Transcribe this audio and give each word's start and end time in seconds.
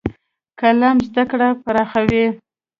قلم 0.59 0.97
زده 1.07 1.23
کړه 1.31 1.49
پراخوي. 1.63 2.25